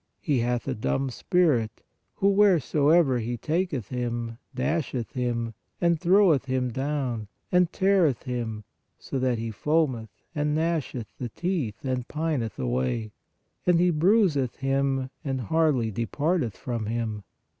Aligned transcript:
He 0.19 0.39
hath 0.39 0.67
a 0.67 0.73
dumb 0.73 1.11
spirit, 1.11 1.83
who, 2.15 2.29
wheresoever 2.29 3.19
he 3.19 3.37
taketh 3.37 3.89
him, 3.89 4.39
dasheth 4.55 5.11
him, 5.11 5.53
and 5.79 5.99
throweth 5.99 6.45
him 6.45 6.71
down, 6.71 7.27
and 7.51 7.71
teareth 7.71 8.23
him, 8.23 8.63
so 8.97 9.19
that 9.19 9.37
he 9.37 9.51
foameth, 9.51 10.09
and 10.33 10.55
gnasheth 10.57 11.05
the 11.19 11.29
teeth 11.29 11.85
and 11.85 12.07
pineth 12.07 12.57
away; 12.57 13.11
and 13.67 13.79
he 13.79 13.91
bruiseth 13.91 14.55
him 14.55 15.11
and 15.23 15.39
hardly 15.39 15.91
de 15.91 16.07
parteth 16.07 16.57
from 16.57 16.87
him. 16.87 17.23